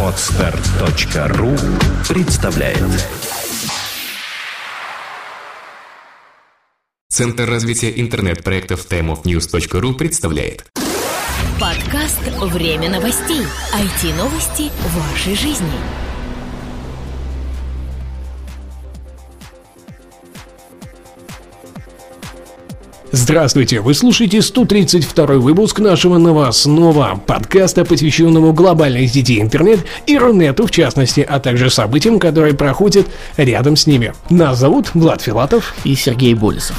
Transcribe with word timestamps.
Отстар.ру 0.00 1.50
представляет 2.08 2.78
Центр 7.08 7.48
развития 7.48 8.00
интернет-проектов 8.00 8.86
timeofnews.ru 8.88 9.94
представляет 9.94 10.70
Подкаст 11.60 12.20
«Время 12.42 12.90
новостей». 12.90 13.40
IT-новости 13.40 14.70
вашей 14.94 15.34
жизни. 15.34 16.03
Здравствуйте, 23.16 23.80
вы 23.80 23.94
слушаете 23.94 24.42
132 24.42 25.26
выпуск 25.36 25.78
нашего 25.78 26.18
новостного 26.18 27.22
подкаста, 27.24 27.84
посвященному 27.84 28.52
глобальной 28.52 29.06
сети 29.06 29.40
интернет 29.40 29.78
и 30.08 30.18
Рунету 30.18 30.66
в 30.66 30.72
частности, 30.72 31.20
а 31.20 31.38
также 31.38 31.70
событиям, 31.70 32.18
которые 32.18 32.54
проходят 32.54 33.06
рядом 33.36 33.76
с 33.76 33.86
ними. 33.86 34.14
Нас 34.30 34.58
зовут 34.58 34.94
Влад 34.94 35.22
Филатов 35.22 35.76
и 35.84 35.94
Сергей 35.94 36.34
Болесов. 36.34 36.76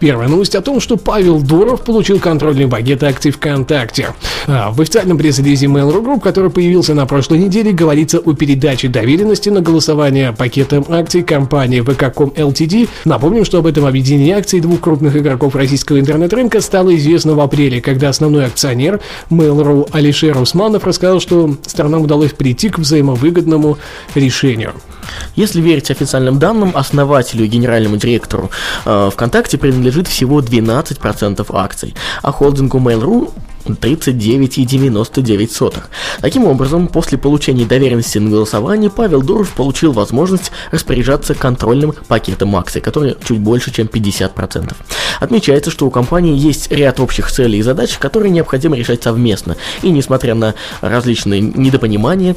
Первая 0.00 0.28
новость 0.28 0.54
о 0.54 0.62
том, 0.62 0.80
что 0.80 0.96
Павел 0.96 1.40
Дуров 1.40 1.82
получил 1.82 2.18
контрольный 2.18 2.66
пакет 2.66 3.02
акций 3.02 3.30
ВКонтакте. 3.32 4.14
А, 4.46 4.70
в 4.70 4.80
официальном 4.80 5.18
пресс-релизе 5.18 5.66
Mail.ru 5.66 6.02
Group, 6.02 6.20
который 6.20 6.50
появился 6.50 6.94
на 6.94 7.04
прошлой 7.04 7.38
неделе, 7.38 7.72
говорится 7.72 8.18
о 8.18 8.32
передаче 8.32 8.88
доверенности 8.88 9.50
на 9.50 9.60
голосование 9.60 10.32
пакетом 10.32 10.86
акций 10.88 11.22
компании 11.22 11.82
VK.com 11.82 12.30
Ltd. 12.30 12.88
Напомним, 13.04 13.44
что 13.44 13.58
об 13.58 13.66
этом 13.66 13.84
объединении 13.84 14.32
акций 14.32 14.60
двух 14.60 14.80
крупных 14.80 15.14
игроков 15.16 15.54
российского 15.54 16.00
интернет-рынка 16.00 16.62
стало 16.62 16.96
известно 16.96 17.34
в 17.34 17.40
апреле, 17.40 17.82
когда 17.82 18.08
основной 18.08 18.46
акционер 18.46 19.00
Mail.ru 19.28 19.86
Алишер 19.92 20.40
Усманов 20.40 20.86
рассказал, 20.86 21.20
что 21.20 21.54
сторонам 21.66 22.02
удалось 22.02 22.32
прийти 22.32 22.70
к 22.70 22.78
взаимовыгодному 22.78 23.76
решению. 24.14 24.72
Если 25.34 25.60
верить 25.60 25.90
официальным 25.90 26.38
данным, 26.38 26.72
основателю 26.74 27.44
и 27.44 27.48
генеральному 27.48 27.96
директору 27.96 28.50
э, 28.84 29.10
ВКонтакте 29.12 29.58
принадлежит 29.58 29.89
всего 30.08 30.40
12% 30.40 31.46
акций, 31.52 31.94
а 32.22 32.32
холдингу 32.32 32.78
Mail.ru 32.78 33.32
39,99. 33.64 35.74
Таким 36.20 36.44
образом, 36.44 36.88
после 36.88 37.18
получения 37.18 37.64
доверенности 37.64 38.18
на 38.18 38.30
голосование, 38.30 38.90
Павел 38.90 39.22
Дуров 39.22 39.50
получил 39.50 39.92
возможность 39.92 40.50
распоряжаться 40.70 41.34
контрольным 41.34 41.94
пакетом 42.08 42.56
акций, 42.56 42.80
который 42.80 43.16
чуть 43.26 43.38
больше, 43.38 43.72
чем 43.72 43.86
50%. 43.86 44.74
Отмечается, 45.20 45.70
что 45.70 45.86
у 45.86 45.90
компании 45.90 46.36
есть 46.36 46.72
ряд 46.72 47.00
общих 47.00 47.30
целей 47.30 47.58
и 47.58 47.62
задач, 47.62 47.98
которые 47.98 48.30
необходимо 48.30 48.76
решать 48.76 49.02
совместно. 49.02 49.56
И 49.82 49.90
несмотря 49.90 50.34
на 50.34 50.54
различные 50.80 51.40
недопонимания, 51.40 52.36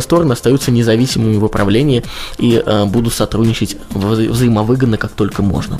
стороны 0.00 0.32
остаются 0.32 0.70
независимыми 0.70 1.36
в 1.36 1.44
управлении 1.44 2.02
и 2.38 2.62
э, 2.64 2.84
будут 2.86 3.14
сотрудничать 3.14 3.76
вза- 3.90 4.28
взаимовыгодно, 4.28 4.96
как 4.96 5.12
только 5.12 5.42
можно. 5.42 5.78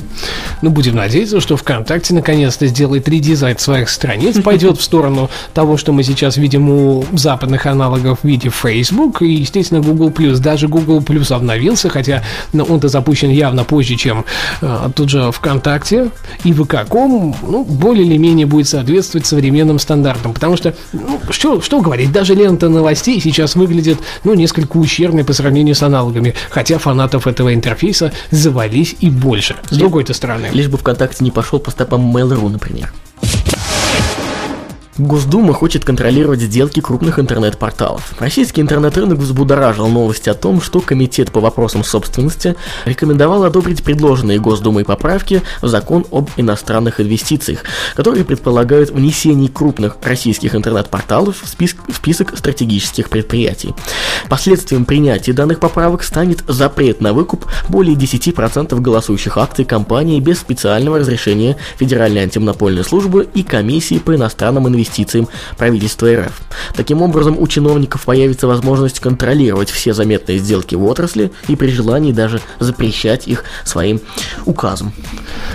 Ну, 0.62 0.70
будем 0.70 0.97
надеяться, 0.97 1.41
что 1.41 1.56
ВКонтакте 1.56 2.14
наконец-то 2.14 2.66
сделает 2.66 3.08
редизайн 3.08 3.58
своих 3.58 3.88
страниц, 3.88 4.41
пойдет 4.42 4.79
в 4.80 4.84
сторону 4.84 5.30
того, 5.54 5.76
что 5.76 5.92
мы 5.92 6.02
сейчас 6.02 6.36
видим 6.36 6.68
у 6.68 7.04
западных 7.12 7.66
аналогов 7.66 8.20
в 8.22 8.24
виде 8.24 8.50
Facebook 8.50 9.22
и, 9.22 9.32
естественно, 9.32 9.80
Google+. 9.80 10.10
Даже 10.38 10.68
Google 10.68 11.00
Plus 11.00 11.32
обновился, 11.32 11.88
хотя 11.88 12.22
ну, 12.52 12.64
он-то 12.64 12.88
запущен 12.88 13.30
явно 13.30 13.64
позже, 13.64 13.96
чем 13.96 14.24
э, 14.60 14.90
тут 14.94 15.10
же 15.10 15.30
ВКонтакте. 15.32 16.10
И 16.44 16.52
ВК.ком, 16.52 17.36
ну, 17.42 17.64
более 17.64 18.04
или 18.04 18.16
менее 18.16 18.46
будет 18.46 18.68
соответствовать 18.68 19.26
современным 19.26 19.78
стандартам. 19.78 20.34
Потому 20.34 20.56
что, 20.56 20.74
ну, 20.92 21.20
что, 21.30 21.60
что 21.60 21.80
говорить, 21.80 22.12
даже 22.12 22.34
лента 22.34 22.68
новостей 22.68 23.20
сейчас 23.20 23.54
выглядит, 23.54 23.98
ну, 24.24 24.34
несколько 24.34 24.76
ущербной 24.76 25.24
по 25.24 25.32
сравнению 25.32 25.74
с 25.74 25.82
аналогами. 25.82 26.34
Хотя 26.50 26.78
фанатов 26.78 27.26
этого 27.26 27.54
интерфейса 27.54 28.12
завались 28.30 28.96
и 29.00 29.10
больше. 29.10 29.56
С 29.70 29.76
другой-то 29.76 30.14
стороны. 30.14 30.48
Лишь 30.52 30.69
бы 30.69 30.78
ВКонтакте 30.78 31.24
не 31.24 31.30
пошел 31.30 31.58
по 31.58 31.70
стопам 31.70 32.16
Mail.ru, 32.16 32.48
например. 32.48 32.92
Госдума 35.00 35.55
хочет 35.55 35.84
контролировать 35.84 36.41
сделки 36.41 36.81
крупных 36.81 37.19
интернет-порталов. 37.19 38.12
Российский 38.19 38.61
интернет-рынок 38.61 39.19
взбудоражил 39.19 39.88
новости 39.88 40.28
о 40.28 40.34
том, 40.34 40.61
что 40.61 40.81
Комитет 40.81 41.33
по 41.33 41.41
вопросам 41.41 41.84
собственности 41.84 42.55
рекомендовал 42.84 43.44
одобрить 43.44 43.83
предложенные 43.83 44.38
Госдумой 44.38 44.84
поправки 44.84 45.43
в 45.62 45.69
закон 45.69 46.05
об 46.11 46.28
иностранных 46.37 47.00
инвестициях, 47.00 47.65
которые 47.94 48.25
предполагают 48.25 48.91
внесение 48.91 49.49
крупных 49.49 49.97
российских 50.03 50.55
интернет-порталов 50.55 51.43
в, 51.43 51.49
список, 51.49 51.88
в 51.88 51.97
список 51.97 52.37
стратегических 52.37 53.09
предприятий. 53.09 53.75
Последствием 54.28 54.84
принятия 54.84 55.32
данных 55.32 55.61
поправок 55.61 56.03
станет 56.03 56.44
запрет 56.47 57.00
на 57.00 57.15
выкуп 57.15 57.47
более 57.69 57.97
10% 57.97 58.78
голосующих 58.78 59.38
акций 59.38 59.65
компании 59.65 60.21
без 60.21 60.41
специального 60.41 60.99
разрешения 60.99 61.56
Федеральной 61.78 62.22
антимонопольной 62.22 62.84
службы 62.84 63.27
и 63.32 63.43
комиссии 63.43 63.99
по 63.99 64.15
иностранным 64.15 64.69
инвестициям 64.69 64.89
инвестициям 64.90 65.28
правительства 65.56 66.08
РФ. 66.12 66.32
Таким 66.74 67.02
образом, 67.02 67.36
у 67.38 67.46
чиновников 67.46 68.04
появится 68.04 68.46
возможность 68.46 69.00
контролировать 69.00 69.70
все 69.70 69.94
заметные 69.94 70.38
сделки 70.38 70.74
в 70.74 70.84
отрасли 70.84 71.30
и 71.48 71.56
при 71.56 71.68
желании 71.68 72.12
даже 72.12 72.40
запрещать 72.58 73.28
их 73.28 73.44
своим 73.64 74.00
указом. 74.46 74.92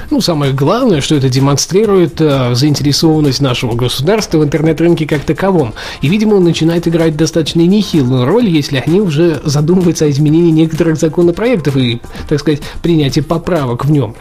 Ну, 0.09 0.21
самое 0.21 0.53
главное, 0.53 1.01
что 1.01 1.15
это 1.15 1.29
демонстрирует 1.29 2.21
э, 2.21 2.55
заинтересованность 2.55 3.41
нашего 3.41 3.75
государства 3.75 4.39
в 4.39 4.43
интернет-рынке 4.43 5.05
как 5.05 5.21
таковом. 5.21 5.73
И, 6.01 6.07
видимо, 6.07 6.35
он 6.35 6.43
начинает 6.43 6.87
играть 6.87 7.17
достаточно 7.17 7.61
нехилую 7.61 8.25
роль, 8.25 8.47
если 8.47 8.83
они 8.85 9.01
уже 9.01 9.41
задумываются 9.43 10.05
о 10.05 10.09
изменении 10.09 10.51
некоторых 10.51 10.97
законопроектов 10.97 11.75
и, 11.77 12.01
так 12.29 12.39
сказать, 12.39 12.61
принятии 12.81 13.21
поправок 13.21 13.85
в 13.85 13.91
нем. 13.91 14.15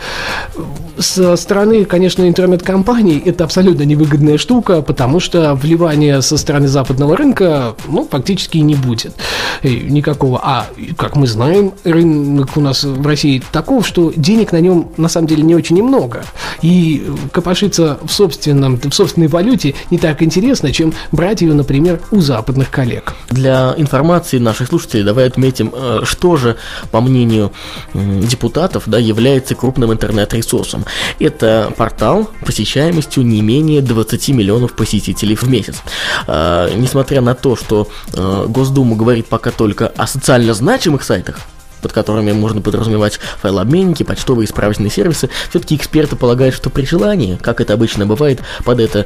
Со 0.98 1.36
стороны, 1.36 1.84
конечно, 1.84 2.26
интернет-компаний 2.26 3.22
это 3.25 3.44
абсолютно 3.44 3.82
невыгодная 3.82 4.38
штука, 4.38 4.82
потому 4.94 5.19
что 5.19 5.56
вливания 5.56 6.21
со 6.21 6.38
стороны 6.38 6.69
западного 6.69 7.16
рынка, 7.16 7.75
ну, 7.88 8.06
фактически 8.09 8.59
не 8.59 8.77
будет 8.77 9.12
никакого. 9.65 10.41
А, 10.41 10.69
как 10.97 11.16
мы 11.16 11.27
знаем, 11.27 11.72
рынок 11.82 12.56
у 12.56 12.60
нас 12.60 12.84
в 12.84 13.05
России 13.05 13.43
таков, 13.50 13.88
что 13.88 14.12
денег 14.15 14.53
на 14.53 14.60
нем 14.60 14.93
на 14.97 15.09
самом 15.09 15.27
деле 15.27 15.43
не 15.43 15.56
очень 15.56 15.75
немного. 15.75 16.22
И 16.62 17.05
копошиться 17.32 17.99
в, 18.05 18.12
собственном, 18.12 18.78
в 18.81 18.93
собственной 18.93 19.27
валюте 19.27 19.75
не 19.91 19.99
так 19.99 20.22
интересно, 20.22 20.72
чем 20.72 20.93
брать 21.11 21.41
ее, 21.41 21.55
например, 21.55 22.00
у 22.12 22.21
западных 22.21 22.71
коллег. 22.71 23.15
Для 23.31 23.75
информации 23.76 24.38
наших 24.38 24.69
слушателей 24.69 25.03
давай 25.03 25.26
отметим, 25.26 25.72
э, 25.75 26.03
что 26.05 26.37
же, 26.37 26.56
по 26.93 27.00
мнению 27.00 27.50
депутатов, 27.94 28.84
да, 28.87 28.99
является 28.99 29.56
крупным 29.56 29.93
интернет-ресурсом. 29.93 30.84
Это 31.19 31.72
портал 31.76 32.31
посещаемостью 32.47 33.25
не 33.25 33.43
менее 33.43 33.81
20 33.81 34.28
миллионов 34.28 34.75
посетителей 34.75 34.84
в 35.43 35.49
месяц. 35.49 35.77
Э, 36.27 36.71
несмотря 36.75 37.21
на 37.21 37.34
то, 37.34 37.56
что 37.56 37.89
э, 38.12 38.47
Госдума 38.49 38.97
говорит 38.97 39.27
пока 39.27 39.50
только 39.50 39.89
о 39.89 40.06
социально 40.06 40.55
значимых 40.55 41.03
сайтах, 41.03 41.41
под 41.84 41.93
которыми 41.93 42.33
можно 42.33 42.62
подразумевать 42.62 43.21
файлообменники, 43.43 44.05
почтовые 44.05 44.47
и 44.47 44.49
справочные 44.49 44.89
сервисы, 44.89 45.28
все-таки 45.50 45.77
эксперты 45.77 46.17
полагают, 46.17 46.55
что 46.55 46.71
при 46.71 46.87
желании, 46.87 47.37
как 47.43 47.61
это 47.61 47.75
обычно 47.75 48.06
бывает, 48.06 48.41
под 48.65 48.81
это 48.81 49.05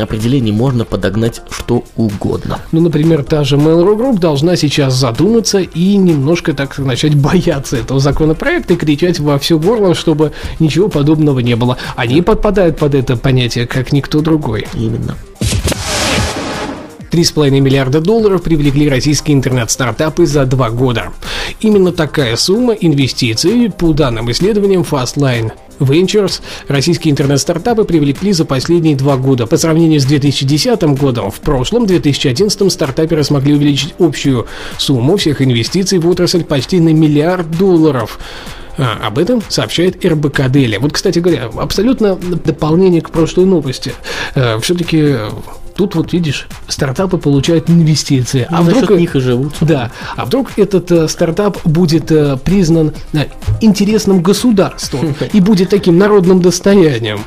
определение 0.00 0.54
можно 0.54 0.86
подогнать 0.86 1.42
что 1.50 1.84
угодно. 1.96 2.60
Ну, 2.72 2.80
например, 2.80 3.24
та 3.24 3.44
же 3.44 3.56
Mail.ru 3.56 3.94
Group 3.98 4.20
должна 4.20 4.56
сейчас 4.56 4.94
задуматься 4.94 5.58
и 5.58 5.96
немножко, 5.96 6.54
так 6.54 6.78
начать 6.78 7.14
бояться 7.14 7.76
этого 7.76 8.00
законопроекта 8.00 8.72
и 8.72 8.76
кричать 8.78 9.20
во 9.20 9.38
все 9.38 9.58
горло, 9.58 9.94
чтобы 9.94 10.32
ничего 10.60 10.88
подобного 10.88 11.40
не 11.40 11.56
было. 11.56 11.76
Они 11.94 12.22
подпадают 12.22 12.78
под 12.78 12.94
это 12.94 13.18
понятие, 13.18 13.66
как 13.66 13.92
никто 13.92 14.22
другой. 14.22 14.66
Именно. 14.72 15.14
3,5 17.14 17.60
миллиарда 17.60 18.00
долларов 18.00 18.42
привлекли 18.42 18.88
российские 18.88 19.36
интернет-стартапы 19.36 20.26
за 20.26 20.46
два 20.46 20.70
года. 20.70 21.12
Именно 21.60 21.92
такая 21.92 22.34
сумма 22.34 22.72
инвестиций, 22.72 23.70
по 23.70 23.92
данным 23.92 24.32
исследованиям 24.32 24.82
Fastline 24.82 25.52
Ventures, 25.78 26.40
российские 26.66 27.12
интернет-стартапы 27.12 27.84
привлекли 27.84 28.32
за 28.32 28.44
последние 28.44 28.96
два 28.96 29.16
года. 29.16 29.46
По 29.46 29.56
сравнению 29.56 30.00
с 30.00 30.04
2010 30.06 30.82
годом, 30.98 31.30
в 31.30 31.38
прошлом 31.38 31.86
2011 31.86 32.72
стартаперы 32.72 33.22
смогли 33.22 33.54
увеличить 33.54 33.94
общую 34.00 34.48
сумму 34.76 35.16
всех 35.16 35.40
инвестиций 35.40 36.00
в 36.00 36.08
отрасль 36.08 36.42
почти 36.42 36.80
на 36.80 36.92
миллиард 36.92 37.48
долларов. 37.48 38.18
А, 38.76 39.06
об 39.06 39.18
этом 39.18 39.40
сообщает 39.48 40.04
РБК 40.04 40.50
Дели. 40.50 40.78
Вот, 40.78 40.92
кстати 40.92 41.20
говоря, 41.20 41.48
абсолютно 41.56 42.16
дополнение 42.16 43.02
к 43.02 43.10
прошлой 43.10 43.44
новости. 43.44 43.92
Э, 44.34 44.58
Все-таки 44.58 45.14
тут 45.74 45.94
вот 45.94 46.12
видишь, 46.12 46.46
стартапы 46.68 47.18
получают 47.18 47.68
инвестиции. 47.68 48.46
Ну, 48.50 48.58
а 48.58 48.62
вдруг... 48.62 48.90
них 48.98 49.16
и 49.16 49.20
живут. 49.20 49.54
Да, 49.60 49.90
а 50.16 50.24
вдруг 50.24 50.58
этот 50.58 50.90
э, 50.92 51.08
стартап 51.08 51.58
будет 51.64 52.10
э, 52.10 52.36
признан 52.36 52.92
э, 53.12 53.26
интересным 53.60 54.22
государством 54.22 55.14
и 55.32 55.40
будет 55.40 55.70
таким 55.70 55.98
народным 55.98 56.40
достоянием 56.40 57.20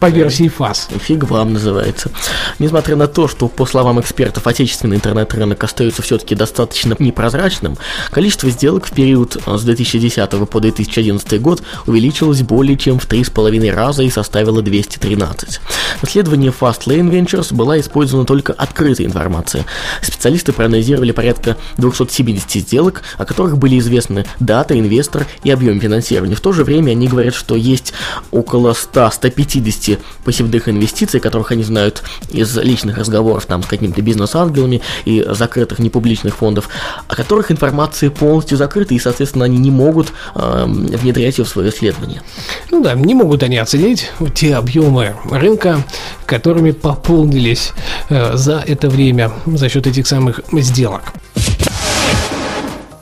по 0.00 0.06
версии 0.06 0.48
ФАС. 0.48 0.88
Фиг 1.00 1.24
вам 1.24 1.54
называется. 1.54 2.10
Несмотря 2.58 2.96
на 2.96 3.06
то, 3.06 3.28
что, 3.28 3.48
по 3.48 3.66
словам 3.66 4.00
экспертов, 4.00 4.46
отечественный 4.46 4.96
интернет-рынок 4.96 5.62
остается 5.62 6.02
все-таки 6.02 6.34
достаточно 6.34 6.96
непрозрачным, 6.98 7.76
количество 8.10 8.50
сделок 8.50 8.86
в 8.86 8.92
период 8.92 9.36
с 9.46 9.62
2010 9.62 10.30
по 10.48 10.60
2011 10.60 11.40
год 11.40 11.62
увеличилось 11.86 12.42
более 12.42 12.76
чем 12.76 12.98
в 12.98 13.08
3,5 13.08 13.70
раза 13.72 14.02
и 14.02 14.10
составило 14.10 14.62
213. 14.62 15.60
В 16.00 16.04
исследовании 16.04 16.52
Fastlane 16.52 17.10
Ventures 17.10 17.54
была 17.54 17.75
использована 17.80 18.26
только 18.26 18.52
открытая 18.52 19.06
информация. 19.06 19.64
Специалисты 20.02 20.52
проанализировали 20.52 21.12
порядка 21.12 21.56
270 21.78 22.50
сделок, 22.62 23.02
о 23.18 23.24
которых 23.24 23.58
были 23.58 23.78
известны 23.78 24.26
дата, 24.40 24.78
инвестор 24.78 25.26
и 25.44 25.50
объем 25.50 25.80
финансирования. 25.80 26.34
В 26.34 26.40
то 26.40 26.52
же 26.52 26.64
время 26.64 26.92
они 26.92 27.08
говорят, 27.08 27.34
что 27.34 27.56
есть 27.56 27.92
около 28.30 28.72
100-150 28.72 29.98
пассивных 30.24 30.68
инвестиций, 30.68 31.20
которых 31.20 31.52
они 31.52 31.62
знают 31.62 32.02
из 32.30 32.56
личных 32.56 32.98
разговоров 32.98 33.46
там 33.46 33.62
с 33.62 33.66
какими-то 33.66 34.02
бизнес-ангелами 34.02 34.80
и 35.04 35.24
закрытых 35.28 35.78
непубличных 35.78 36.36
фондов, 36.36 36.68
о 37.08 37.14
которых 37.14 37.50
информация 37.50 38.10
полностью 38.10 38.58
закрыта, 38.58 38.94
и, 38.94 38.98
соответственно, 38.98 39.44
они 39.44 39.58
не 39.58 39.70
могут 39.70 40.12
э, 40.34 40.64
внедрять 40.66 41.38
ее 41.38 41.44
в 41.44 41.48
свое 41.48 41.70
исследование. 41.70 42.22
Ну 42.70 42.82
да, 42.82 42.94
не 42.94 43.14
могут 43.14 43.42
они 43.42 43.58
оценить 43.58 44.10
те 44.34 44.54
объемы 44.54 45.14
рынка, 45.30 45.84
которыми 46.26 46.72
пополнились 46.72 47.65
э, 48.08 48.36
за 48.36 48.62
это 48.66 48.88
время 48.88 49.30
за 49.46 49.68
счет 49.68 49.86
этих 49.86 50.06
самых 50.06 50.40
сделок. 50.52 51.12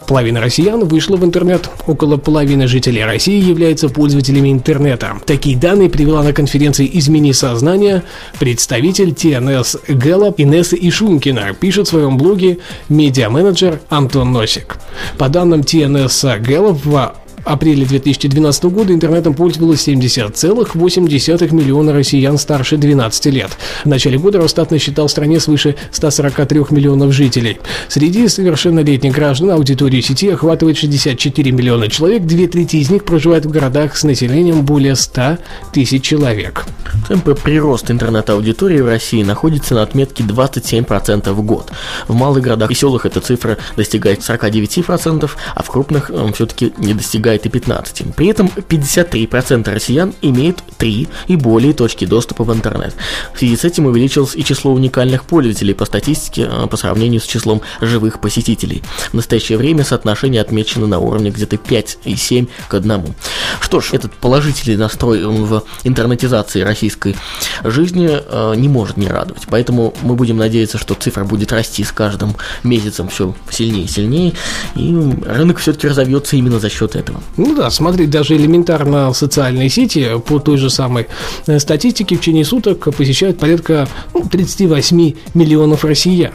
Половина 0.06 0.40
россиян 0.40 0.84
вышла 0.84 1.16
в 1.16 1.25
интернет. 1.25 1.69
Около 1.87 2.16
половины 2.16 2.66
жителей 2.66 3.05
России 3.05 3.43
являются 3.43 3.88
пользователями 3.88 4.50
интернета. 4.52 5.16
Такие 5.25 5.56
данные 5.56 5.88
привела 5.88 6.22
на 6.22 6.32
конференции 6.32 6.88
«Измени 6.93 7.32
сознание» 7.32 8.02
представитель 8.38 9.14
ТНС 9.14 9.76
Гэллоп 9.88 10.40
Инесса 10.40 10.76
Ишункина, 10.76 11.55
пишет 11.55 11.87
в 11.87 11.90
своем 11.90 12.19
блоге 12.19 12.58
медиа-менеджер 12.88 13.81
Антон 13.88 14.32
Носик. 14.32 14.76
По 15.17 15.28
данным 15.28 15.62
ТНС 15.62 16.25
Гэллоп, 16.40 16.84
в 16.84 17.14
апреле 17.44 17.85
2012 17.85 18.64
года 18.64 18.93
интернетом 18.93 19.35
пользовалось 19.35 19.87
70,8 19.87 21.55
миллиона 21.55 21.93
россиян 21.93 22.38
старше 22.38 22.76
12 22.76 23.26
лет. 23.26 23.50
В 23.85 23.88
начале 23.88 24.19
года 24.19 24.38
Росстат 24.38 24.70
насчитал 24.70 25.06
в 25.06 25.11
стране 25.11 25.41
свыше 25.41 25.76
143 25.91 26.61
миллионов 26.70 27.12
жителей. 27.12 27.58
Среди 27.88 28.29
совершеннолетних 28.29 29.12
граждан 29.12 29.50
аудиторию 29.50 30.02
сети 30.02 30.29
охватывает 30.31 30.76
64 30.76 31.52
миллиона 31.52 31.88
человек, 31.88 32.23
две 32.25 32.46
трети 32.49 32.76
из 32.76 32.91
них 32.91 33.05
проживают 33.05 33.44
в 33.44 33.50
городах 33.50 33.96
с 33.96 34.05
населением 34.05 34.64
более 34.64 34.96
100 34.96 35.38
тысяч 35.73 36.02
человек. 36.02 36.64
Темпы 37.08 37.35
прироста 37.35 37.93
интернет-аудитории 37.93 38.81
в 38.81 38.87
России 38.87 39.23
находятся 39.23 39.75
на 39.75 39.82
отметке 39.82 40.23
27% 40.23 41.32
в 41.32 41.43
год. 41.43 41.73
В 42.08 42.14
малых 42.14 42.43
городах 42.43 42.70
и 42.70 42.75
селах 42.75 43.06
эта 43.06 43.20
цифра 43.20 43.58
достигает 43.76 44.20
49%, 44.20 45.31
а 45.55 45.62
в 45.62 45.70
крупных 45.70 46.11
все-таки 46.35 46.73
не 46.79 46.94
достигает 46.94 47.33
и 47.42 47.48
15%. 47.48 48.14
При 48.14 48.28
этом 48.28 48.46
53% 48.46 49.72
россиян 49.72 50.14
имеют 50.22 50.62
3 50.78 51.08
и 51.28 51.36
более 51.36 51.72
точки 51.72 52.04
доступа 52.04 52.44
в 52.44 52.52
интернет. 52.52 52.94
В 53.34 53.38
связи 53.38 53.56
с 53.56 53.64
этим 53.64 53.86
увеличилось 53.86 54.34
и 54.34 54.44
число 54.44 54.72
уникальных 54.72 55.25
пользователей 55.25 55.75
по 55.75 55.84
статистике 55.84 56.48
э, 56.50 56.66
по 56.66 56.76
сравнению 56.76 57.20
с 57.20 57.25
числом 57.25 57.62
живых 57.81 58.20
посетителей. 58.20 58.82
В 59.10 59.14
настоящее 59.14 59.58
время 59.58 59.84
соотношение 59.84 60.40
отмечено 60.40 60.86
на 60.86 60.98
уровне 60.98 61.31
где-то 61.31 61.56
5,7 61.56 62.48
к 62.69 62.75
1. 62.75 63.14
Что 63.60 63.81
ж, 63.81 63.92
этот 63.92 64.12
положительный 64.14 64.76
настрой 64.76 65.25
в 65.25 65.64
интернетизации 65.84 66.60
российской 66.60 67.16
жизни 67.62 68.10
э, 68.10 68.54
не 68.56 68.69
может 68.69 68.96
не 68.96 69.08
радовать. 69.08 69.44
Поэтому 69.48 69.94
мы 70.02 70.14
будем 70.14 70.36
надеяться, 70.36 70.78
что 70.78 70.94
цифра 70.94 71.25
будет 71.25 71.52
расти 71.52 71.84
с 71.84 71.92
каждым 71.92 72.36
месяцем 72.62 73.08
все 73.08 73.34
сильнее 73.50 73.84
и 73.84 73.88
сильнее, 73.88 74.32
и 74.75 74.94
рынок 75.26 75.58
все-таки 75.58 75.88
разовьется 75.88 76.36
именно 76.36 76.58
за 76.58 76.70
счет 76.70 76.96
этого. 76.96 77.22
Ну 77.37 77.55
да, 77.55 77.71
смотреть 77.71 78.11
даже 78.11 78.37
элементарно 78.37 79.12
социальные 79.12 79.69
сети 79.69 80.21
по 80.26 80.38
той 80.38 80.56
же 80.56 80.71
самой 80.71 81.09
э, 81.47 81.59
статистике 81.59 82.17
в 82.17 82.21
течение 82.21 82.44
суток 82.44 82.94
посещают 82.97 83.38
порядка 83.38 83.88
ну, 84.12 84.25
38 84.25 85.15
миллионов 85.35 85.85
россиян. 85.85 86.32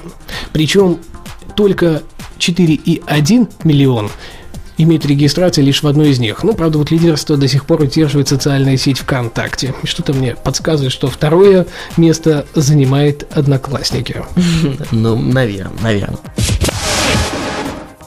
Причем 0.51 1.00
только 1.56 2.03
4,1 2.39 3.50
миллион 3.63 4.09
имеет 4.77 5.06
регистрацию 5.06 5.65
лишь 5.65 5.83
в 5.83 5.88
одной 5.88 6.09
из 6.09 6.19
них. 6.19 6.44
Ну, 6.44 6.53
правда, 6.53 6.77
вот 6.77 6.89
лидерство 6.89 7.35
до 7.38 7.47
сих 7.47 7.65
пор 7.65 7.81
удерживает 7.81 8.30
социальная 8.30 8.77
сеть 8.77 9.00
ВКонтакте. 9.00 9.75
Что-то 9.83 10.13
мне 10.13 10.35
подсказывает, 10.35 10.94
что 10.94 11.07
второе 11.07 11.68
место 11.97 12.45
занимает 12.56 13.27
Одноклассники. 13.35 14.24
Ну, 14.92 15.15
наверное, 15.18 15.71
наверное. 15.81 16.19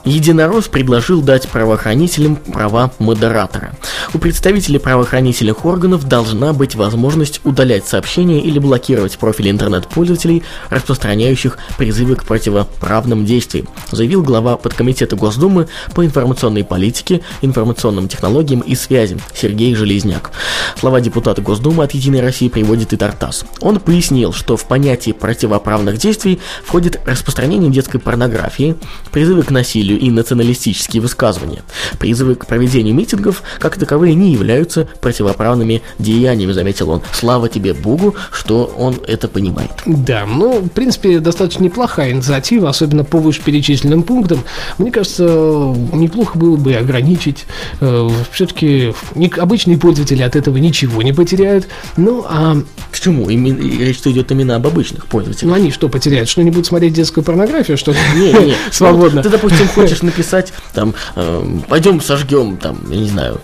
Единорос 0.04 0.68
предложил 0.68 1.22
дать 1.22 1.48
правоохранителям 1.48 2.36
права 2.36 2.90
модератора. 2.98 3.72
У 4.14 4.18
представителей 4.18 4.78
правоохранительных 4.78 5.64
органов 5.64 6.06
должна 6.06 6.52
быть 6.52 6.74
возможность 6.74 7.40
удалять 7.44 7.86
сообщения 7.86 8.42
или 8.42 8.58
блокировать 8.58 9.16
профили 9.16 9.50
интернет-пользователей, 9.50 10.42
распространяющих 10.68 11.56
призывы 11.78 12.16
к 12.16 12.24
противоправным 12.24 13.24
действиям, 13.24 13.68
заявил 13.90 14.22
глава 14.22 14.58
подкомитета 14.58 15.16
Госдумы 15.16 15.68
по 15.94 16.04
информационной 16.04 16.62
политике, 16.62 17.22
информационным 17.40 18.06
технологиям 18.06 18.60
и 18.60 18.74
связям 18.74 19.18
Сергей 19.34 19.74
Железняк. 19.74 20.32
Слова 20.78 21.00
депутата 21.00 21.40
Госдумы 21.40 21.82
от 21.82 21.92
«Единой 21.92 22.20
России» 22.20 22.48
приводит 22.48 22.92
и 22.92 22.98
Тартас. 22.98 23.46
Он 23.60 23.80
пояснил, 23.80 24.34
что 24.34 24.58
в 24.58 24.66
понятие 24.66 25.14
противоправных 25.14 25.96
действий 25.96 26.38
входит 26.64 27.00
распространение 27.06 27.70
детской 27.70 27.98
порнографии, 27.98 28.76
призывы 29.10 29.42
к 29.42 29.50
насилию, 29.50 29.98
и 29.98 30.10
националистические 30.10 31.00
высказывания. 31.00 31.62
Призывы 31.98 32.34
к 32.34 32.46
проведению 32.46 32.94
митингов, 32.94 33.42
как 33.58 33.78
таковые, 34.02 34.14
не 34.14 34.32
являются 34.32 34.88
противоправными 35.00 35.82
деяниями, 35.98 36.52
заметил 36.52 36.90
он. 36.90 37.02
Слава 37.12 37.48
тебе 37.48 37.72
Богу, 37.72 38.16
что 38.32 38.64
он 38.76 38.96
это 39.06 39.28
понимает. 39.28 39.70
Да, 39.86 40.26
ну, 40.26 40.58
в 40.60 40.68
принципе, 40.70 41.20
достаточно 41.20 41.64
неплохая 41.64 42.10
инициатива, 42.10 42.68
особенно 42.68 43.04
по 43.04 43.18
вышеперечисленным 43.18 44.02
пунктам. 44.02 44.42
Мне 44.78 44.90
кажется, 44.90 45.24
неплохо 45.92 46.36
было 46.36 46.56
бы 46.56 46.74
ограничить. 46.74 47.44
Э, 47.80 48.08
Все-таки 48.32 48.92
обычные 49.38 49.78
пользователи 49.78 50.22
от 50.22 50.34
этого 50.34 50.56
ничего 50.56 51.02
не 51.02 51.12
потеряют. 51.12 51.68
Ну, 51.96 52.24
а... 52.28 52.56
Почему? 52.90 53.28
Речь 53.28 54.00
идет 54.04 54.30
именно 54.32 54.56
об 54.56 54.66
обычных 54.66 55.06
пользователях. 55.06 55.48
Ну, 55.50 55.54
они 55.54 55.70
что 55.70 55.88
потеряют? 55.88 56.28
Что, 56.28 56.42
не 56.42 56.50
будут 56.50 56.66
смотреть 56.66 56.92
детскую 56.92 57.24
порнографию, 57.24 57.78
что 57.78 57.92
ли? 57.92 57.98
Не, 58.16 58.32
не. 58.32 58.54
Свободно. 58.70 59.22
Ты, 59.22 59.28
допустим, 59.28 59.68
хочешь 59.74 60.02
написать, 60.02 60.52
там, 60.74 60.94
э, 61.16 61.44
пойдем 61.68 62.00
сожгем, 62.00 62.56
там, 62.56 62.78
я 62.90 62.96
не 62.96 63.08
знаю, 63.08 63.40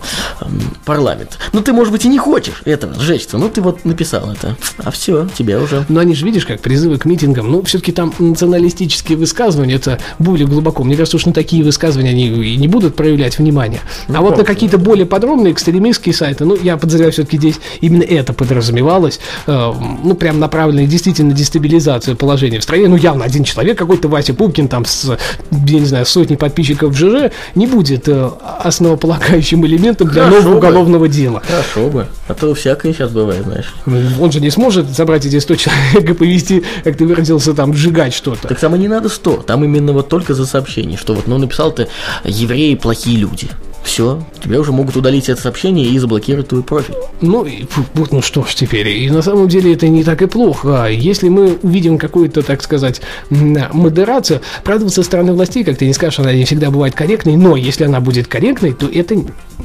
парламент. 0.85 1.37
Ну, 1.53 1.61
ты, 1.61 1.73
может 1.73 1.91
быть, 1.91 2.05
и 2.05 2.07
не 2.07 2.17
хочешь 2.17 2.61
этого 2.65 2.93
сжечься, 2.99 3.37
ну, 3.37 3.49
ты 3.49 3.61
вот 3.61 3.85
написал 3.85 4.31
это, 4.31 4.57
а 4.77 4.91
все, 4.91 5.27
тебя 5.37 5.59
уже... 5.59 5.85
Но 5.89 5.99
они 5.99 6.15
же, 6.15 6.25
видишь, 6.25 6.45
как 6.45 6.61
призывы 6.61 6.97
к 6.97 7.05
митингам, 7.05 7.51
ну, 7.51 7.63
все-таки 7.63 7.91
там 7.91 8.13
националистические 8.19 9.17
высказывания, 9.17 9.75
это 9.75 9.99
более 10.17 10.47
глубоко. 10.47 10.83
Мне 10.83 10.95
кажется, 10.95 11.17
уж 11.17 11.25
на 11.25 11.33
такие 11.33 11.63
высказывания 11.63 12.09
они 12.09 12.27
и 12.27 12.57
не 12.57 12.67
будут 12.67 12.95
проявлять 12.95 13.37
внимание. 13.37 13.81
Ну, 14.07 14.17
а 14.17 14.21
вот 14.21 14.37
на 14.37 14.43
какие-то 14.43 14.77
более 14.77 15.05
подробные 15.05 15.53
экстремистские 15.53 16.13
сайты, 16.13 16.45
ну, 16.45 16.55
я 16.55 16.77
подозреваю, 16.77 17.11
все-таки 17.11 17.37
здесь 17.37 17.55
именно 17.81 18.03
это 18.03 18.33
подразумевалось, 18.33 19.19
э, 19.47 19.73
ну, 20.03 20.13
прям 20.15 20.39
направленное 20.39 20.87
действительно 20.87 21.33
дестабилизацию 21.33 22.15
положения 22.15 22.59
в 22.59 22.63
стране. 22.63 22.87
Ну, 22.87 22.95
явно 22.95 23.25
один 23.25 23.43
человек, 23.43 23.77
какой-то 23.77 24.07
Вася 24.07 24.33
Пупкин, 24.33 24.67
там, 24.67 24.85
с, 24.85 25.17
я 25.51 25.79
не 25.79 25.85
знаю, 25.85 26.05
сотни 26.05 26.35
подписчиков 26.35 26.93
в 26.93 26.97
ЖЖ, 26.97 27.31
не 27.55 27.67
будет 27.67 28.07
э, 28.07 28.29
основополагающим 28.63 29.65
элементом 29.65 30.07
для 30.09 30.27
Хорошо 30.41 30.49
нового 30.49 30.61
бы. 30.61 30.67
уголовного 30.67 31.07
дела. 31.07 31.41
Хорошо 31.45 31.89
бы, 31.89 32.07
а 32.27 32.33
то 32.33 32.53
всякое 32.53 32.93
сейчас 32.93 33.11
бывает, 33.11 33.43
знаешь. 33.43 33.73
Он 34.19 34.31
же 34.31 34.39
не 34.39 34.49
сможет 34.49 34.89
забрать 34.89 35.25
эти 35.25 35.39
100 35.39 35.55
человек 35.55 36.09
и 36.09 36.13
повести, 36.13 36.63
как 36.83 36.97
ты 36.97 37.05
выразился, 37.05 37.53
там, 37.53 37.73
сжигать 37.73 38.13
что-то. 38.13 38.47
Так 38.47 38.59
там 38.59 38.75
и 38.75 38.79
не 38.79 38.87
надо 38.87 39.09
100, 39.09 39.43
там 39.47 39.63
именно 39.63 39.93
вот 39.93 40.09
только 40.09 40.33
за 40.33 40.45
сообщение, 40.45 40.97
что 40.97 41.13
вот, 41.13 41.27
ну, 41.27 41.37
написал 41.37 41.71
ты 41.71 41.87
«евреи 42.23 42.75
плохие 42.75 43.17
люди». 43.17 43.49
Все, 43.83 44.23
тебя 44.43 44.59
уже 44.59 44.71
могут 44.71 44.95
удалить 44.95 45.29
это 45.29 45.41
сообщение 45.41 45.85
и 45.87 45.97
заблокировать 45.97 46.49
твой 46.49 46.63
профиль. 46.63 46.95
Ну, 47.21 47.45
и, 47.45 47.65
вот, 47.93 48.11
ну 48.11 48.21
что 48.21 48.43
ж 48.43 48.53
теперь, 48.53 48.87
и 48.89 49.09
на 49.09 49.21
самом 49.21 49.47
деле 49.47 49.73
это 49.73 49.87
не 49.87 50.03
так 50.03 50.21
и 50.21 50.27
плохо. 50.27 50.87
Если 50.87 51.29
мы 51.29 51.57
увидим 51.63 51.97
какую-то, 51.97 52.41
так 52.41 52.61
сказать, 52.61 53.01
м, 53.29 53.57
модерацию, 53.73 54.41
правда, 54.63 54.89
со 54.89 55.03
стороны 55.03 55.33
властей, 55.33 55.63
как 55.63 55.77
ты 55.77 55.85
не 55.85 55.93
скажешь, 55.93 56.19
она 56.19 56.33
не 56.33 56.45
всегда 56.45 56.69
бывает 56.71 56.93
корректной, 56.93 57.35
но 57.35 57.55
если 57.55 57.85
она 57.85 57.99
будет 57.99 58.27
корректной, 58.27 58.73
то 58.73 58.87
это, 58.87 59.15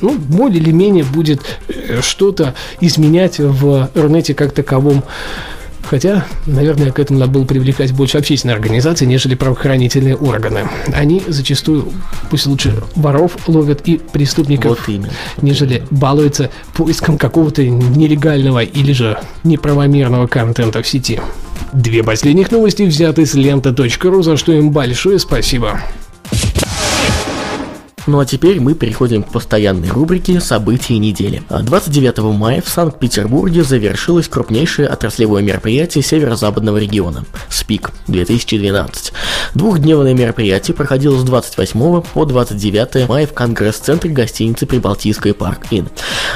ну, 0.01 0.17
более 0.17 0.61
или 0.61 0.71
менее 0.71 1.05
будет 1.05 1.43
э, 1.69 2.01
что-то 2.01 2.55
изменять 2.81 3.39
в 3.39 3.91
Рунете 3.95 4.35
как 4.35 4.53
таковом 4.53 5.05
Хотя, 5.89 6.27
наверное, 6.47 6.91
к 6.93 6.99
этому 6.99 7.21
надо 7.21 7.33
было 7.33 7.45
привлекать 7.45 7.93
больше 7.93 8.19
общественные 8.19 8.55
организации, 8.55 9.05
нежели 9.05 9.35
правоохранительные 9.35 10.17
органы. 10.17 10.69
Они 10.93 11.23
зачастую, 11.27 11.93
пусть 12.31 12.47
лучше 12.47 12.75
воров 12.97 13.37
ловят 13.47 13.83
и 13.87 13.99
преступников, 13.99 14.79
Вот 14.79 14.89
именно. 14.89 15.13
нежели 15.43 15.85
балуются 15.91 16.51
поиском 16.75 17.19
какого-то 17.19 17.67
нелегального 17.67 18.63
или 18.63 18.93
же 18.93 19.19
неправомерного 19.45 20.27
контента 20.27 20.83
в 20.83 20.87
сети. 20.87 21.21
Две 21.73 22.03
последних 22.03 22.51
новости 22.51 22.83
взяты 22.83 23.27
с 23.27 23.35
лента.ру, 23.35 24.23
за 24.23 24.37
что 24.37 24.53
им 24.53 24.71
большое 24.71 25.19
спасибо. 25.19 25.81
Ну 28.07 28.19
а 28.19 28.27
теперь 28.27 28.61
мы 28.61 28.75
переходим 28.75 29.23
к 29.23 29.33
постоянной 29.33 29.89
рубрике 29.89 30.39
«События 30.39 30.99
недели». 30.99 31.43
А 31.49 31.63
29 31.63 32.19
мая 32.37 32.61
в 32.61 32.69
Санкт-Петербурге 32.69 33.65
завершилось 33.65 34.29
крупнейшее 34.29 34.89
отраслевое 34.89 35.43
мероприятие 35.43 36.05
северо-западного 36.05 36.77
региона– 36.77 37.25
СПИК 37.49 37.93
2012. 38.09 39.15
Двухдневное 39.55 40.13
мероприятие 40.13 40.75
проходило 40.75 41.19
с 41.19 41.23
28 41.23 42.03
по 42.03 42.25
29 42.27 43.09
мая 43.09 43.27
в 43.27 43.33
Конгресс-центре 43.33 44.11
гостиницы 44.11 44.67
«Прибалтийская 44.67 45.33
парк 45.33 45.69
Ин». 45.71 45.89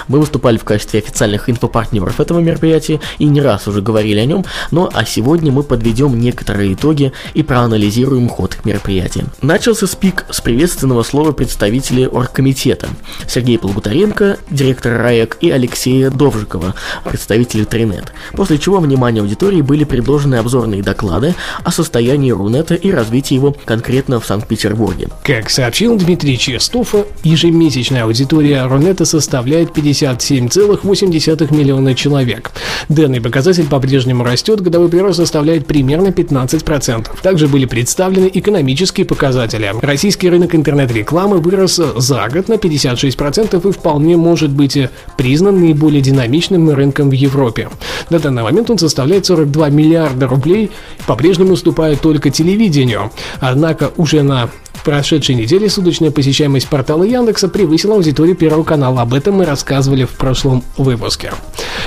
Мы 0.09 0.21
выступали 0.21 0.57
в 0.57 0.65
качестве 0.65 1.01
официальных 1.01 1.51
инфопартнеров 1.51 2.19
этого 2.19 2.39
мероприятия 2.39 2.99
и 3.19 3.27
не 3.27 3.43
раз 3.43 3.69
уже 3.69 3.83
говорили 3.83 4.21
о 4.21 4.25
нем, 4.25 4.47
но 4.71 4.89
а 4.93 5.05
сегодня 5.05 5.53
мы 5.53 5.63
подведем 5.63 6.19
некоторые 6.19 6.73
итоги 6.73 7.13
и 7.35 7.43
проанализируем 7.43 8.31
ход 8.31 8.57
мероприятия. 8.65 9.27
Начался 9.43 9.87
СПИК 9.87 10.25
с 10.31 10.41
приветственного 10.41 11.03
слова 11.03 11.33
представителей 11.59 12.07
оргкомитета 12.07 12.88
Сергея 13.27 13.59
Полгутаренко, 13.59 14.38
директор 14.49 14.93
РАЭК, 15.03 15.38
и 15.41 15.50
Алексея 15.50 16.09
Довжикова, 16.09 16.77
представителя 17.05 17.65
Тринет, 17.65 18.12
после 18.33 18.59
чего 18.59 18.79
внимание 18.79 19.23
аудитории 19.23 19.61
были 19.61 19.83
предложены 19.83 20.37
обзорные 20.37 20.85
доклады 20.85 21.35
о 21.65 21.73
состоянии 21.73 22.31
Рунета 22.31 22.77
и 22.77 22.93
развитии 22.93 23.35
его 23.35 23.57
конкретно 23.65 24.21
в 24.21 24.27
Санкт-Петербурге. 24.27 25.09
Как 25.25 25.50
сообщил 25.50 25.97
Дмитрий 25.99 26.38
Чистов, 26.38 26.95
ежемесячная 27.25 28.05
аудитория 28.05 28.65
Рунета 28.67 29.05
составляет 29.05 29.71
57,8 29.71 31.57
миллиона 31.57 31.97
человек. 31.97 32.53
Данный 32.88 33.21
показатель 33.21 33.67
по-прежнему 33.67 34.23
растет, 34.23 34.61
годовой 34.61 34.91
прирост 34.91 35.17
составляет 35.17 35.67
примерно 35.67 36.09
15%. 36.09 37.21
Также 37.21 37.49
были 37.49 37.65
представлены 37.65 38.31
экономические 38.33 39.07
показатели. 39.07 39.75
Российский 39.83 40.31
рынок 40.31 40.55
интернет-рекламы 40.55 41.41
вырос 41.49 41.81
за 41.97 42.28
год 42.28 42.49
на 42.49 42.55
56% 42.55 43.69
и 43.69 43.73
вполне 43.73 44.17
может 44.17 44.50
быть 44.50 44.78
признан 45.17 45.61
наиболее 45.61 46.02
динамичным 46.02 46.71
рынком 46.71 47.09
в 47.09 47.12
Европе. 47.12 47.71
На 48.11 48.19
данный 48.19 48.43
момент 48.43 48.71
он 48.71 48.78
составляет 48.78 49.25
42 49.25 49.71
миллиарда 49.71 50.26
рублей, 50.26 50.71
по-прежнему 51.07 51.55
уступает 51.55 52.00
только 52.02 52.28
телевидению. 52.31 53.11
Однако 53.40 53.90
уже 53.97 54.23
на 54.23 54.50
прошедшей 54.83 55.35
неделе 55.35 55.69
суточная 55.69 56.11
посещаемость 56.11 56.69
портала 56.69 57.05
Яндекса 57.05 57.49
превысила 57.49 57.95
аудиторию 57.95 58.37
Первого 58.37 58.65
канала. 58.65 59.03
Об 59.03 59.15
этом 59.15 59.37
мы 59.37 59.45
рассказывали 59.45 60.05
в 60.05 60.11
прошлом 60.11 60.63
выпуске. 60.77 61.33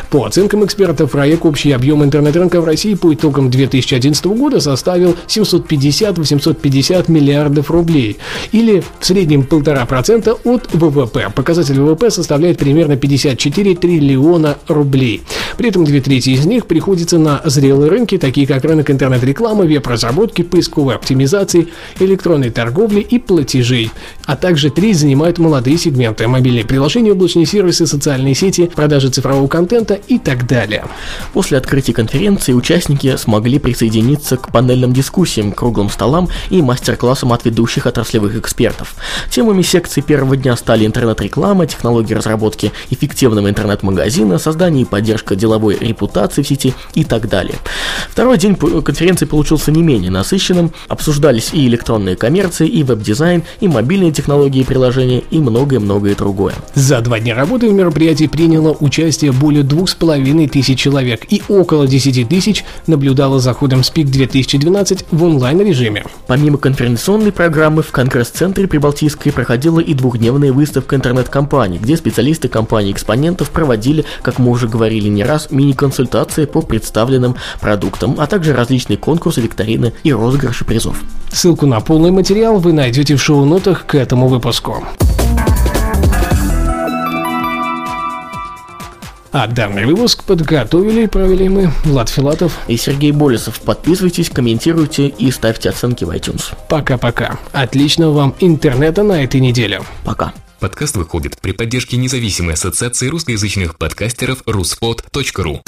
По 0.10 0.26
оценкам 0.26 0.66
экспертов, 0.66 1.12
проект 1.12 1.46
общий 1.46 1.72
объем 1.72 2.04
интернет-рынка 2.04 2.60
в 2.60 2.66
России 2.66 2.96
по 2.96 3.14
итогам 3.14 3.50
2011 3.50 4.26
года 4.26 4.60
составил 4.60 5.16
750-850 5.28 7.10
миллиардов 7.10 7.72
рублей, 7.72 8.18
или 8.52 8.84
в 9.00 9.06
среднем 9.06 9.42
1,5% 9.50 10.40
от 10.44 10.74
ВВП. 10.74 11.32
Показатель 11.34 11.80
ВВП 11.80 12.12
составляет 12.12 12.58
примерно 12.58 12.98
54 12.98 13.76
триллиона 13.76 14.58
рублей. 14.68 15.22
При 15.58 15.70
этом 15.70 15.86
две 15.86 16.02
трети 16.02 16.32
из 16.32 16.46
них 16.46 16.66
приходится 16.66 17.18
на 17.18 17.42
зрелые 17.46 17.90
рынки, 17.90 18.18
такие 18.18 18.46
как 18.48 18.66
рынок 18.66 18.90
интернет-рекламы, 18.92 19.66
веб-разработки, 19.66 20.42
поисковой 20.42 20.96
оптимизации, 20.96 21.70
электронной 22.00 22.50
торговли 22.50 22.81
и 22.88 23.20
платежей. 23.20 23.92
А 24.26 24.36
также 24.36 24.70
три 24.70 24.94
занимают 24.94 25.38
молодые 25.38 25.78
сегменты– 25.78 26.28
мобильные 26.28 26.66
приложения, 26.66 27.12
облачные 27.12 27.46
сервисы, 27.46 27.86
социальные 27.86 28.36
сети, 28.36 28.70
продажи 28.74 29.10
цифрового 29.10 29.48
контента 29.48 29.94
и 29.94 30.18
так 30.18 30.48
далее. 30.48 30.86
После 31.34 31.58
открытия 31.58 31.94
конференции 31.94 32.54
участники 32.54 33.16
смогли 33.18 33.60
присоединиться 33.60 34.38
к 34.38 34.52
панельным 34.52 34.94
дискуссиям, 34.94 35.52
круглым 35.52 35.90
столам 35.90 36.30
и 36.50 36.62
мастер-классам 36.62 37.34
от 37.34 37.46
ведущих 37.46 37.86
отраслевых 37.86 38.36
экспертов. 38.36 38.96
Темами 39.30 39.62
секции 39.62 40.02
первого 40.02 40.38
дня 40.38 40.56
стали 40.56 40.86
интернет-реклама, 40.86 41.68
технологии 41.68 42.14
разработки 42.14 42.72
эффективного 42.90 43.50
интернет-магазина, 43.50 44.38
создание 44.38 44.84
и 44.84 44.86
поддержка 44.86 45.36
деловой 45.36 45.78
репутации 45.80 46.42
в 46.42 46.48
сети 46.48 46.74
и 46.94 47.04
так 47.04 47.28
далее. 47.28 47.56
Второй 48.10 48.38
день 48.38 48.56
конференции 48.56 49.26
получился 49.26 49.72
не 49.72 49.82
менее 49.82 50.12
насыщенным. 50.12 50.72
Обсуждались 50.88 51.50
и 51.54 51.68
электронная 51.68 52.16
коммерция, 52.16 52.68
и 52.72 52.84
веб-дизайн, 52.84 53.44
и 53.60 53.68
мобильные 53.68 54.12
технологии 54.12 54.63
приложения, 54.63 55.24
и 55.30 55.40
многое-многое 55.40 56.16
другое. 56.16 56.54
За 56.74 57.01
два 57.01 57.20
дня 57.20 57.36
работы 57.36 57.70
в 57.70 57.74
мероприятии 57.74 58.28
приняло 58.28 58.75
участие 58.80 59.32
более 59.32 59.63
двух 59.63 59.90
с 59.90 59.96
половиной 59.96 60.48
тысяч 60.48 60.80
человек, 60.80 61.25
и 61.30 61.42
около 61.48 61.88
10 61.88 62.28
тысяч 62.28 62.63
наблюдало 62.88 63.40
за 63.40 63.54
ходом 63.54 63.84
СПИК 63.84 64.10
2012 64.10 65.06
в 65.12 65.24
онлайн-режиме. 65.24 66.06
Помимо 66.28 66.58
конференционной 66.58 67.32
программы, 67.32 67.84
в 67.84 67.92
Конгресс-центре 67.92 68.68
Прибалтийской 68.68 69.32
проходила 69.32 69.80
и 69.80 69.94
двухдневная 69.94 70.54
выставка 70.54 70.96
интернет-компаний, 70.96 71.80
где 71.82 71.98
специалисты 71.98 72.48
компаний-экспонентов 72.48 73.50
проводили, 73.50 74.06
как 74.22 74.40
мы 74.40 74.51
уже 74.51 74.68
говорили 74.68 75.10
не 75.10 75.24
раз, 75.24 75.50
мини-консультации 75.51 76.46
по 76.46 76.62
представленным 76.62 77.36
продуктам, 77.60 78.16
а 78.18 78.28
также 78.28 78.54
различные 78.54 78.98
конкурсы, 78.98 79.42
викторины 79.42 79.94
и 80.04 80.13
розыгрыши 80.13 80.66
призов. 80.66 80.98
Ссылку 81.32 81.66
на 81.66 81.80
полный 81.80 82.12
материал 82.12 82.60
вы 82.60 82.74
найдете 82.74 83.16
в 83.16 83.22
шоу-нотах 83.24 83.86
к 83.86 83.96
этому 83.96 84.28
выпуску. 84.28 84.84
А 89.32 89.48
данный 89.48 89.86
выпуск 89.86 90.26
подготовили 90.26 91.04
и 91.04 91.08
провели 91.08 91.48
мы, 91.48 91.72
Влад 91.86 92.10
Филатов. 92.10 92.60
И 92.68 92.76
Сергей 92.76 93.14
Болесов. 93.14 93.62
Подписывайтесь, 93.62 94.30
комментируйте 94.30 95.08
и 95.08 95.32
ставьте 95.32 95.70
оценки 95.70 96.04
в 96.04 96.10
iTunes. 96.10 96.54
Пока-пока. 96.68 97.40
Отличного 97.54 98.12
вам 98.12 98.36
интернета 98.42 99.04
на 99.04 99.24
этой 99.24 99.40
неделе. 99.40 99.82
Пока. 100.04 100.34
Подкаст 100.60 100.98
выходит 100.98 101.40
при 101.40 101.54
поддержке 101.54 101.96
независимой 101.96 102.56
ассоциации 102.56 103.08
русскоязычных 103.08 103.78
подкастеров 103.78 104.44
ruspod.ru 104.44 105.62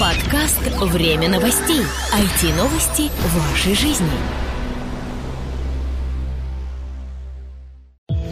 Подкаст 0.00 0.58
«Время 0.80 1.28
новостей». 1.28 1.82
IT-новости 2.12 3.10
вашей 3.36 3.74
жизни. 3.74 4.49